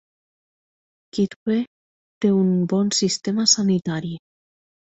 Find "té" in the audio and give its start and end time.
2.25-2.33